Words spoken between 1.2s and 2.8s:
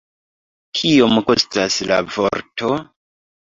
kostas la vorto?